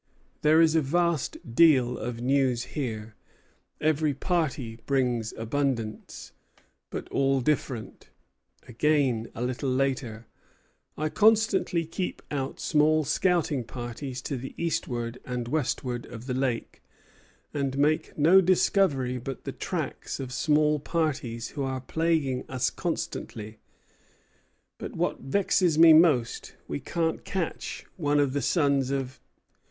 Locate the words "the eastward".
14.37-15.19